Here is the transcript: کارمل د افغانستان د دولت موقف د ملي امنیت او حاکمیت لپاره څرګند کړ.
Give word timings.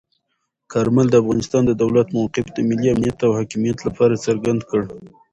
کارمل 0.71 1.07
د 1.09 1.15
افغانستان 1.23 1.63
د 1.67 1.71
دولت 1.83 2.07
موقف 2.17 2.45
د 2.51 2.57
ملي 2.69 2.87
امنیت 2.91 3.19
او 3.27 3.31
حاکمیت 3.39 3.77
لپاره 3.87 4.23
څرګند 4.25 4.61
کړ. 4.69 4.81